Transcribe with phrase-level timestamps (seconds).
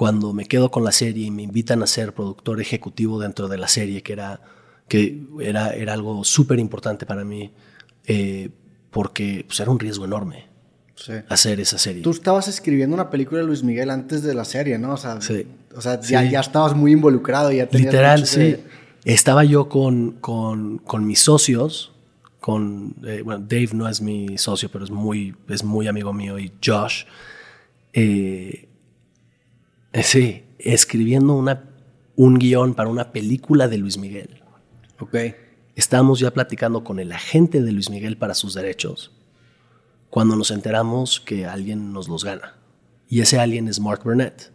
[0.00, 3.58] cuando me quedo con la serie y me invitan a ser productor ejecutivo dentro de
[3.58, 4.40] la serie, que era,
[4.88, 7.52] que era, era algo súper importante para mí,
[8.06, 8.48] eh,
[8.90, 10.46] porque pues, era un riesgo enorme
[11.28, 12.02] hacer esa serie.
[12.02, 14.94] Tú estabas escribiendo una película de Luis Miguel antes de la serie, ¿no?
[14.94, 15.18] O sea,
[15.76, 17.52] o sea ya, ya, estabas muy involucrado.
[17.52, 18.56] Ya Literal, sí.
[19.04, 21.92] Estaba yo con, con, con mis socios,
[22.40, 26.38] con, eh, bueno, Dave no es mi socio, pero es muy, es muy amigo mío,
[26.38, 27.04] y Josh.
[27.92, 28.69] Eh,
[29.94, 31.70] sí, escribiendo una,
[32.16, 34.42] un guion para una película de Luis Miguel.
[34.98, 35.16] Ok.
[35.76, 39.12] Estábamos ya platicando con el agente de Luis Miguel para sus derechos
[40.10, 42.56] cuando nos enteramos que alguien nos los gana.
[43.08, 44.52] Y ese alguien es Mark Burnett,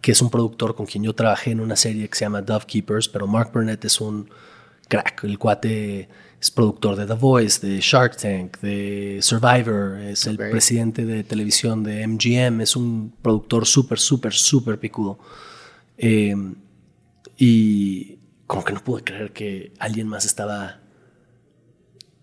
[0.00, 2.64] que es un productor con quien yo trabajé en una serie que se llama Dove
[2.66, 4.30] Keepers, pero Mark Burnett es un
[4.88, 5.24] crack.
[5.24, 6.08] El cuate
[6.40, 11.82] es productor de The Voice, de Shark Tank, de Survivor, es el presidente de televisión
[11.82, 15.18] de MGM, es un productor súper, súper, súper picudo.
[15.96, 16.54] Em,
[17.36, 20.80] y como que no pude creer que alguien más estaba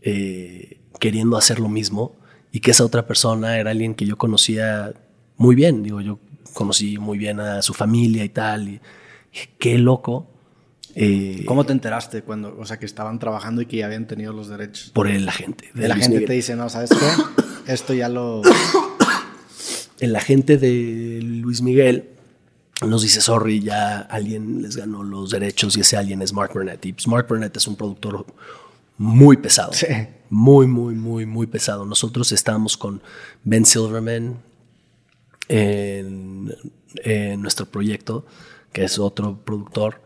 [0.02, 2.16] eh, queriendo hacer lo mismo
[2.52, 4.94] y que esa otra persona era alguien que yo conocía
[5.38, 5.84] muy bien.
[5.84, 6.20] Digo, yo
[6.54, 8.70] conocí muy bien a su familia y tal.
[8.70, 8.82] Y,
[9.58, 10.30] qué loco.
[10.96, 14.34] Eh, ¿Cómo te enteraste cuando, o sea, que estaban trabajando y que ya habían tenido
[14.34, 14.92] los derechos?
[14.92, 15.70] Por el agente.
[15.74, 17.74] De la gente te dice, no, ¿sabes qué?
[17.74, 18.42] Esto ya lo...
[20.00, 22.10] El agente de Luis Miguel
[22.82, 26.86] nos dice, sorry, ya alguien les ganó los derechos y ese alguien es Mark Burnett.
[26.86, 28.26] Y pues Mark Burnett es un productor
[28.98, 29.74] muy pesado.
[29.74, 29.88] Sí.
[30.30, 31.86] Muy, muy, muy, muy pesado.
[31.86, 33.02] Nosotros estábamos con
[33.44, 34.40] Ben Silverman
[35.48, 36.52] en,
[37.38, 38.26] nuestro proyecto,
[38.72, 40.02] que es otro productor.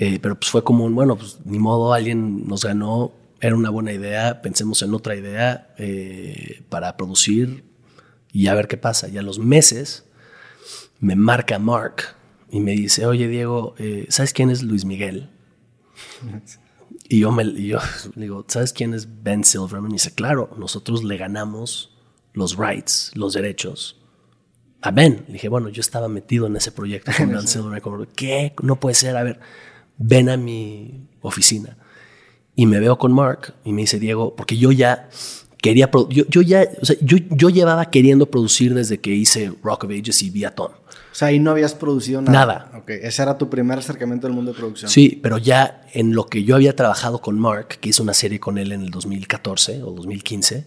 [0.00, 3.68] Eh, pero pues fue como un, bueno, pues ni modo, alguien nos ganó, era una
[3.68, 7.64] buena idea, pensemos en otra idea eh, para producir
[8.32, 9.08] y a ver qué pasa.
[9.08, 10.04] Y a los meses
[11.00, 12.14] me marca Mark
[12.48, 15.30] y me dice, oye Diego, eh, ¿sabes quién es Luis Miguel?
[17.10, 17.78] Y yo, me, yo
[18.16, 19.90] le digo, ¿sabes quién es Ben Silverman?
[19.90, 21.96] Y dice, claro, nosotros le ganamos
[22.34, 23.98] los rights, los derechos
[24.82, 25.24] a Ben.
[25.26, 27.80] Le dije, bueno, yo estaba metido en ese proyecto con Ben Silverman.
[27.80, 28.54] Como, ¿qué?
[28.62, 29.16] No puede ser.
[29.16, 29.40] A ver,
[29.98, 31.76] ven a mi oficina.
[32.56, 35.08] Y me veo con Mark y me dice, Diego, porque yo ya
[35.60, 39.84] quería, yo, yo ya, o sea, yo, yo llevaba queriendo producir desde que hice Rock
[39.84, 40.72] of Ages y Viaton.
[40.72, 42.32] O sea, ahí no habías producido nada.
[42.32, 42.78] Nada.
[42.78, 44.90] Ok, ese era tu primer acercamiento al mundo de producción.
[44.90, 48.38] Sí, pero ya en lo que yo había trabajado con Mark, que hice una serie
[48.38, 50.66] con él en el 2014 o 2015,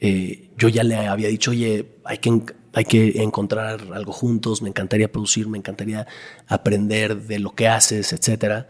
[0.00, 2.42] eh, yo ya le había dicho, oye, hay que,
[2.72, 6.06] hay que encontrar algo juntos, me encantaría producir, me encantaría
[6.46, 8.66] aprender de lo que haces, etc.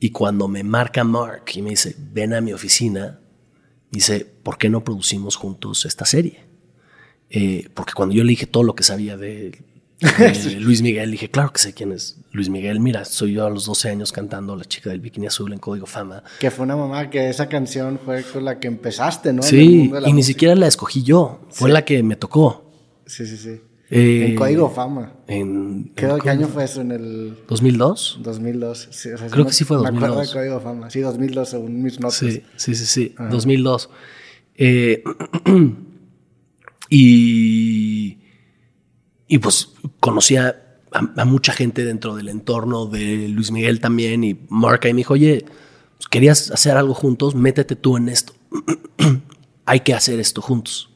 [0.00, 3.20] Y cuando me marca Mark y me dice, ven a mi oficina,
[3.90, 6.44] dice, ¿por qué no producimos juntos esta serie?
[7.30, 9.64] Eh, porque cuando yo le dije todo lo que sabía de
[10.60, 12.80] Luis Miguel, dije, claro que sé quién es Luis Miguel.
[12.80, 15.86] Mira, soy yo a los 12 años cantando La chica del bikini azul en Código
[15.86, 16.22] Fama.
[16.38, 19.42] Que fue una mamá que esa canción fue con la que empezaste, ¿no?
[19.42, 22.65] Sí, y ni siquiera la escogií yo, fue la que me tocó.
[23.06, 23.60] Sí, sí, sí.
[23.90, 25.14] en eh, Código Fama.
[25.26, 26.80] En, ¿Qué, año fue eso?
[26.80, 28.20] ¿En el 2002?
[28.22, 28.88] 2002.
[29.30, 30.00] Creo que sí fue 2002.
[30.00, 30.90] Me acuerdo de Código Fama.
[30.90, 32.18] Sí, 2002 según mis notas.
[32.18, 33.14] Sí, sí, sí, sí.
[33.30, 33.90] 2002.
[34.56, 35.02] Eh,
[36.90, 38.18] y
[39.28, 40.62] y pues conocía
[40.92, 45.14] a, mucha gente dentro del entorno de Luis Miguel también y Marca y me dijo,
[45.14, 45.44] oye,
[45.96, 48.34] pues, querías hacer algo juntos, métete tú en esto.
[49.66, 50.90] Hay que hacer esto juntos.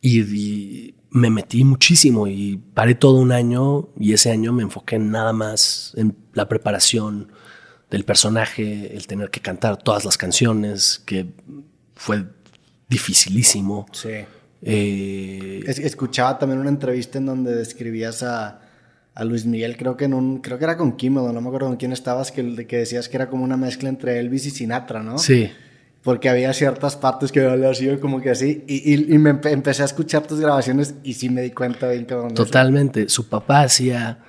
[0.00, 5.32] Y, me metí muchísimo y paré todo un año y ese año me enfoqué nada
[5.32, 7.30] más en la preparación
[7.90, 11.26] del personaje, el tener que cantar todas las canciones, que
[11.94, 12.24] fue
[12.88, 13.86] dificilísimo.
[13.92, 14.10] Sí.
[14.62, 18.62] Eh, escuchaba también una entrevista en donde describías a,
[19.20, 21.76] Luis Miguel, creo que en un, creo que era con Kimmel, no me acuerdo con
[21.76, 25.18] quién estabas, que, que decías que era como una mezcla entre Elvis y Sinatra, ¿no?
[25.18, 25.50] Sí.
[26.02, 29.84] Porque había ciertas partes que había sido como que así, y, y, me empecé a
[29.84, 32.14] escuchar tus grabaciones y sí me di cuenta bien que...
[32.34, 34.20] Totalmente, su papá hacía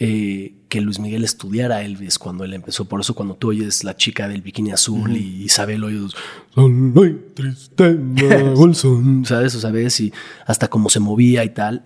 [0.00, 2.84] eh, que Luis Miguel estudiara a Elvis cuando él empezó.
[2.84, 6.12] Por eso cuando tú oyes la chica del bikini azul y Isabel oyes
[7.34, 7.98] triste
[9.24, 9.54] ¿sabes?
[9.56, 10.12] O sabes, y
[10.46, 11.82] hasta cómo se movía y tal.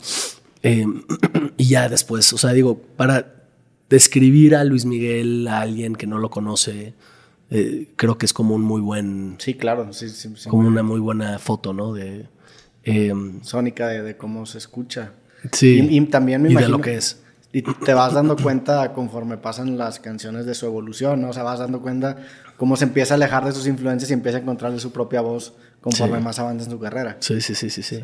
[0.62, 0.84] Eh,
[1.56, 3.46] y ya después, o sea, digo, para
[3.88, 6.92] describir a Luis Miguel a alguien que no lo conoce,
[7.52, 9.36] eh, creo que es como un muy buen...
[9.38, 9.90] Sí, claro,
[10.48, 11.92] como una muy buena foto, ¿no?
[11.92, 12.28] De...
[13.42, 15.12] Sónica de, cómo se escucha.
[15.52, 15.86] Sí.
[15.90, 16.72] Y, también me y imagino...
[16.72, 17.22] de lo que es
[17.52, 21.28] y te vas dando cuenta conforme pasan las canciones de su evolución, ¿no?
[21.28, 22.16] O sea, vas dando cuenta
[22.56, 25.52] cómo se empieza a alejar de sus influencias y empieza a encontrarle su propia voz
[25.82, 27.18] conforme más avanza en su carrera.
[27.20, 28.02] Sí, sí, sí, sí, sí.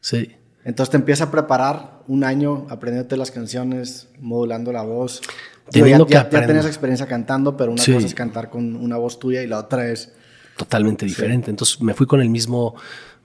[0.00, 0.36] Sí.
[0.64, 5.22] Entonces te empieza a preparar un año aprendiéndote las canciones, modulando la voz.
[5.70, 9.46] Ya, ya, tenías experiencia cantando, pero una cosa es cantar con una voz tuya y
[9.46, 10.12] la otra es...
[10.56, 11.50] Totalmente diferente.
[11.50, 12.74] Entonces me fui con el mismo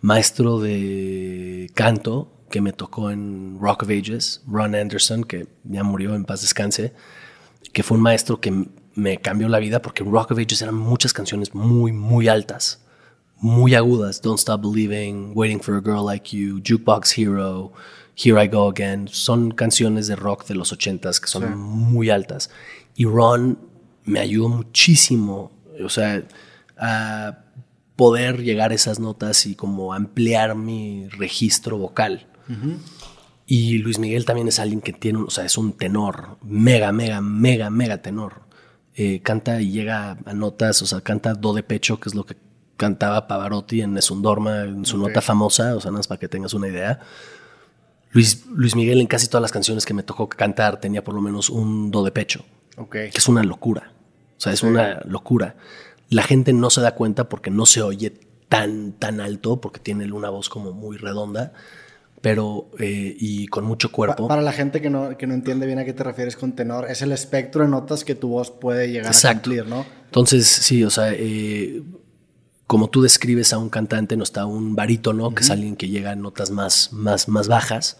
[0.01, 6.13] maestro de canto que me tocó en Rock of Ages, Ron Anderson, que ya murió
[6.13, 6.93] en paz descanse,
[7.71, 10.75] que fue un maestro que me cambió la vida porque en Rock of Ages eran
[10.75, 12.83] muchas canciones muy, muy altas,
[13.37, 14.21] muy agudas.
[14.21, 17.71] Don't Stop Believing, Waiting for a Girl Like You, Jukebox Hero,
[18.15, 22.49] Here I Go Again, son canciones de rock de los ochentas que son muy altas.
[22.95, 23.57] Y Ron
[24.03, 25.51] me ayudó muchísimo,
[25.83, 26.23] o sea,
[26.77, 27.45] a
[27.95, 32.27] poder llegar a esas notas y como ampliar mi registro vocal.
[33.45, 37.21] Y Luis Miguel también es alguien que tiene, o sea, es un tenor, mega, mega,
[37.21, 38.43] mega, mega tenor.
[38.95, 42.25] Eh, canta y llega a notas, o sea, canta do de pecho, que es lo
[42.25, 42.35] que
[42.75, 46.53] cantaba Pavarotti en Nesundorma, en su nota famosa, o sea, nada más para que tengas
[46.53, 46.99] una idea.
[48.11, 51.21] Luis, Luis Miguel en casi todas las canciones que me tocó cantar tenía por lo
[51.21, 52.45] menos un do de pecho.
[52.89, 53.93] Que es una locura.
[54.37, 55.55] O sea, es una locura.
[56.09, 58.11] La gente no se da cuenta porque no se oye
[58.49, 61.53] tan, tan alto, porque tiene una voz como muy redonda,
[62.21, 64.27] pero eh, y con mucho cuerpo.
[64.27, 66.89] para la gente que no, que no entiende bien a qué te refieres con tenor,
[66.89, 69.85] es el espectro de notas que tu voz puede llegar a cumplir, ¿no?
[70.05, 71.81] Entonces, sí, o sea, eh,
[72.71, 76.11] como tú describes a un cantante, no está un barítono, que es alguien que llega
[76.11, 77.97] a notas más, más, más bajas,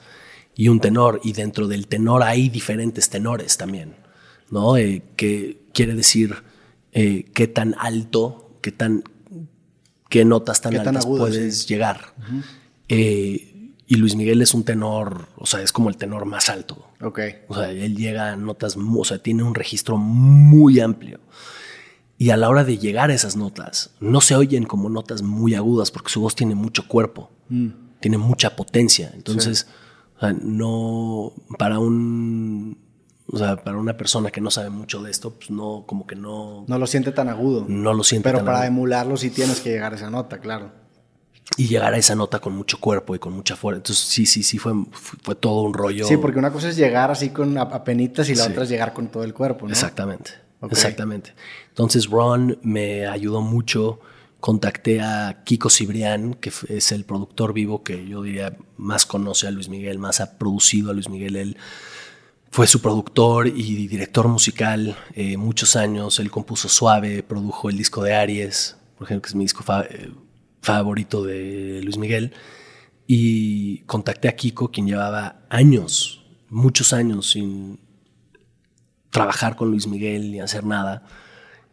[0.56, 1.20] y un tenor.
[1.26, 3.98] Y dentro del tenor hay diferentes tenores también,
[4.50, 4.78] ¿no?
[4.78, 6.44] Eh, que quiere decir
[6.94, 9.04] eh, qué tan alto, qué tan
[10.08, 12.14] qué notas tan altas puedes llegar.
[12.88, 16.94] Eh, y Luis Miguel es un tenor, o sea, es como el tenor más alto.
[17.02, 17.20] Ok.
[17.50, 21.20] O sea, él llega a notas, o sea, tiene un registro muy amplio.
[22.22, 25.56] Y a la hora de llegar a esas notas, no se oyen como notas muy
[25.56, 27.70] agudas porque su voz tiene mucho cuerpo, mm.
[28.00, 29.12] tiene mucha potencia.
[29.16, 29.66] Entonces,
[30.44, 32.78] no, para un,
[33.26, 36.16] o sea, para una persona que no sabe mucho de esto, pues no, como que
[36.16, 36.64] no...
[36.68, 37.66] No lo siente tan agudo.
[37.68, 40.72] No lo siente Pero para emularlo sí tienes que llegar a esa nota, claro.
[41.58, 43.78] Y llegar a esa nota con mucho cuerpo y con mucha fuerza.
[43.78, 46.06] Entonces, sí, sí, sí, fue, fue todo un rollo.
[46.06, 49.08] Sí, porque una cosa es llegar así con apenitas y la otra es llegar con
[49.08, 49.72] todo el cuerpo, ¿no?
[49.72, 50.41] Exactamente.
[50.70, 51.34] Exactamente.
[51.70, 54.00] Entonces Ron me ayudó mucho.
[54.40, 59.52] Contacté a Kiko Cibrián, que es el productor vivo que yo diría más conoce a
[59.52, 61.36] Luis Miguel, más ha producido a Luis Miguel.
[61.36, 61.58] Él
[62.50, 66.20] fue su productor y director musical eh, muchos años.
[66.20, 70.12] Él compuso Suave, produjo el disco de Aries, por ejemplo, que es mi disco eh,
[70.62, 72.34] favorito de Luis Miguel.
[73.06, 77.80] Y contacté a Kiko, quien llevaba años, muchos años sin
[79.12, 81.04] trabajar con Luis Miguel ni hacer nada.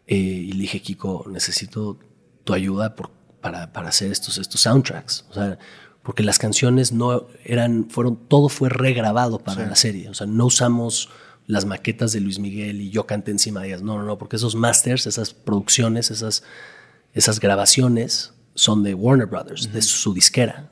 [0.05, 1.99] Eh, y le dije, Kiko, necesito
[2.43, 2.95] tu ayuda
[3.41, 5.25] para, hacer estos, estos soundtracks.
[5.29, 5.57] O sea,
[6.03, 10.09] porque las canciones no eran, fueron, todo fue regrabado para la serie.
[10.09, 11.09] O sea, no usamos
[11.47, 13.81] las maquetas de Luis Miguel y yo canté encima de ellas.
[13.81, 16.43] No, no, no, porque esos masters, esas producciones, esas,
[17.13, 20.71] esas grabaciones son de Warner Brothers, de su disquera.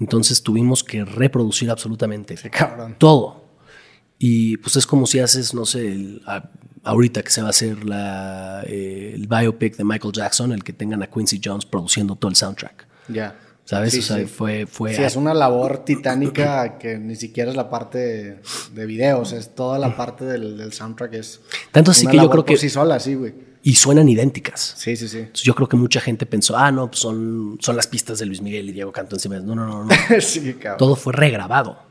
[0.00, 2.36] Entonces tuvimos que reproducir absolutamente
[2.98, 3.37] todo.
[4.18, 6.20] Y pues es como si haces, no sé,
[6.82, 10.72] ahorita que se va a hacer la, eh, el biopic de Michael Jackson, el que
[10.72, 12.86] tengan a Quincy Jones produciendo todo el soundtrack.
[13.08, 13.36] Ya.
[13.64, 13.98] ¿Sabes?
[13.98, 14.94] o sea, fue, fue.
[14.94, 18.40] Sí, es una labor titánica que ni siquiera es la parte
[18.72, 21.12] de videos, es toda la parte del, soundtrack.
[21.12, 22.56] Es Tanto así que yo creo que.
[22.56, 23.34] sí sola, sí, güey.
[23.62, 24.74] Y suenan idénticas.
[24.78, 25.28] Sí, sí, sí.
[25.34, 28.40] yo creo que mucha gente pensó, ah, no, pues son, son las pistas de Luis
[28.40, 29.38] Miguel y Diego encima.
[29.40, 29.90] No, no, no, no.
[30.20, 30.78] sí, cabrón.
[30.78, 31.87] Todo fue regrabado.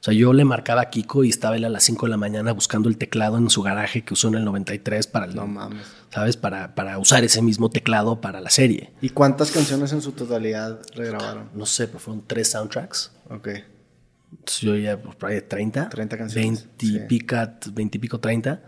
[0.00, 2.16] O sea, yo le marcaba a Kiko y estaba él a las 5 de la
[2.16, 5.46] mañana buscando el teclado en su garaje que usó en el 93 para el, No
[5.46, 5.86] mames.
[6.08, 6.38] ¿Sabes?
[6.38, 8.94] Para, para usar ese mismo teclado para la serie.
[9.02, 11.50] ¿Y cuántas canciones en su totalidad regrabaron?
[11.54, 13.12] No sé, pero fueron tres soundtracks.
[13.28, 13.48] Ok.
[14.30, 15.90] Entonces yo ya pues, por ahí de 30.
[15.90, 16.68] 30 canciones.
[16.78, 18.62] 20 y, pico, 30.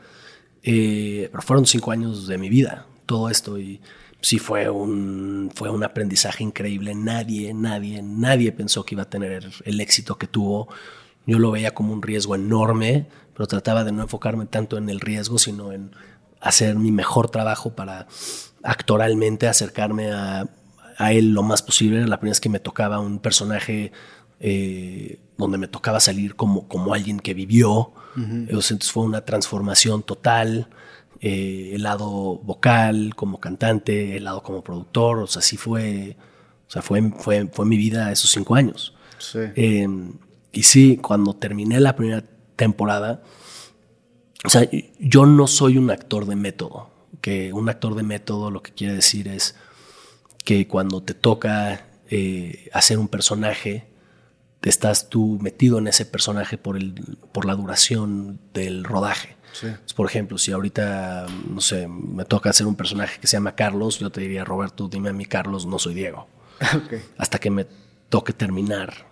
[0.62, 3.58] Eh, pero fueron cinco años de mi vida, todo esto.
[3.58, 3.80] Y
[4.20, 6.94] sí fue un, fue un aprendizaje increíble.
[6.94, 10.68] Nadie, nadie, nadie pensó que iba a tener el éxito que tuvo
[11.26, 15.00] yo lo veía como un riesgo enorme, pero trataba de no enfocarme tanto en el
[15.00, 15.92] riesgo, sino en
[16.40, 18.06] hacer mi mejor trabajo para
[18.62, 20.48] actoralmente acercarme a,
[21.10, 22.06] él lo más posible.
[22.06, 23.90] La primera vez que me tocaba un personaje
[24.38, 27.92] eh, donde me tocaba salir como, como alguien que vivió.
[28.14, 30.68] Entonces fue una transformación total.
[31.20, 35.18] Eh, el lado vocal como cantante, el lado como productor.
[35.20, 36.16] O sea, sí fue,
[36.68, 38.94] o sea, fue, fue, fue mi vida esos cinco años.
[39.18, 39.38] Sí.
[39.56, 40.12] Em,
[40.52, 42.24] y sí, cuando terminé la primera
[42.56, 43.22] temporada,
[44.44, 44.68] o sea,
[44.98, 46.90] yo no soy un actor de método,
[47.20, 49.54] que un actor de método lo que quiere decir es
[50.44, 53.86] que cuando te toca eh, hacer un personaje,
[54.62, 56.94] estás tú metido en ese personaje por, el,
[57.32, 59.36] por la duración del rodaje.
[59.96, 63.98] por ejemplo, si ahorita, no sé, me toca hacer un personaje que se llama Carlos,
[63.98, 66.26] yo te diría, Roberto, dime a mí Carlos, no soy Diego.
[67.18, 67.66] Hasta que me
[68.08, 69.11] toque terminar.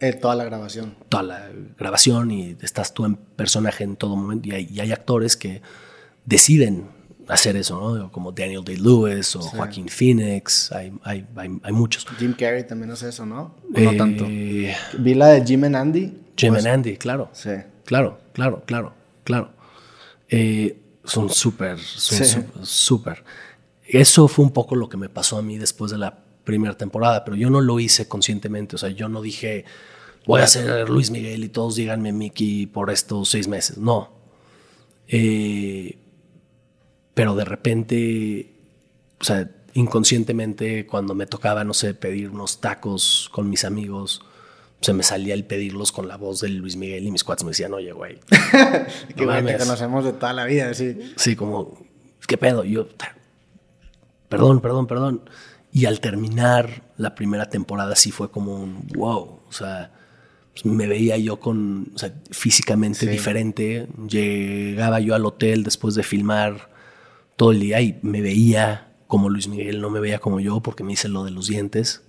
[0.00, 0.94] Eh, toda la grabación.
[1.08, 4.48] Toda la grabación y estás tú en personaje en todo momento.
[4.48, 5.60] Y hay, y hay actores que
[6.24, 6.88] deciden
[7.30, 8.10] hacer eso, ¿no?
[8.10, 12.06] Como Daniel Day-Lewis o Joaquín Phoenix, hay, hay, hay, muchos.
[12.18, 13.54] Jim Carrey también hace eso, ¿no?
[13.68, 14.24] no tanto.
[14.28, 16.12] Eh, Vi la de Jim and Andy.
[16.36, 17.30] Jim pues, and Andy, claro.
[17.32, 17.50] Sí.
[17.84, 19.50] Claro, claro, claro, claro.
[20.28, 23.24] Eh, son súper, súper.
[23.84, 26.18] Eso fue un poco lo que me pasó a mí después de la
[26.50, 29.64] primera temporada, pero yo no lo hice conscientemente, o sea, yo no dije,
[30.26, 34.10] voy a ser Luis Miguel y todos díganme Mickey por estos seis meses, no.
[35.06, 35.96] Eh,
[37.14, 38.52] pero de repente,
[39.20, 44.24] o sea, inconscientemente cuando me tocaba, no sé, pedir unos tacos con mis amigos,
[44.80, 47.50] se me salía el pedirlos con la voz de Luis Miguel y mis cuates me
[47.50, 48.18] decían, oye, güey.
[49.16, 50.98] que te conocemos de toda la vida, sí.
[51.14, 51.78] Sí, como,
[52.26, 52.64] ¿qué pedo?
[52.64, 52.88] yo,
[54.28, 55.22] perdón, perdón, perdón.
[55.72, 59.92] Y al terminar la primera temporada sí fue como un wow, o sea,
[60.52, 63.86] pues me veía yo con, o sea, físicamente diferente.
[64.08, 66.70] Llegaba yo al hotel después de filmar
[67.36, 70.84] todo el día y me veía como Luis Miguel, no me veía como yo porque
[70.84, 72.02] me hice lo de los dientes.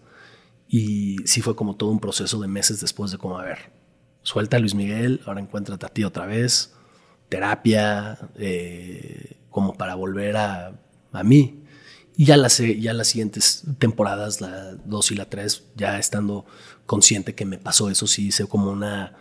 [0.67, 3.71] Y sí fue como todo un proceso de meses después de como, a ver,
[4.23, 6.73] suelta a Luis Miguel, ahora encuéntrate a ti otra vez,
[7.29, 10.79] terapia, eh, como para volver a,
[11.11, 11.60] a mí.
[12.21, 16.45] Y ya las, ya las siguientes temporadas, la 2 y la 3, ya estando
[16.85, 19.15] consciente que me pasó eso, sí hice como una...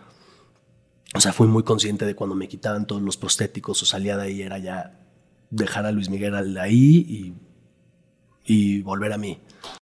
[1.15, 4.25] O sea, fui muy consciente de cuando me quitaban todos los prostéticos o salía de
[4.25, 5.01] ahí, era ya
[5.49, 7.35] dejar a Luis Miguel ahí y,
[8.45, 9.41] y volver a mí.